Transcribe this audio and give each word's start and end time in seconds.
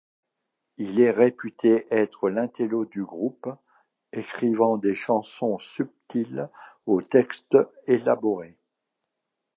Il 0.77 0.99
est 0.99 1.11
réputé 1.11 1.85
être 1.91 2.27
l'intello 2.27 2.85
du 2.87 3.05
groupe, 3.05 3.47
écrivant 4.13 4.79
des 4.79 4.95
chansons 4.95 5.59
subtiles 5.59 6.49
aux 6.87 7.03
textes 7.03 7.55
élaborés. 7.85 8.57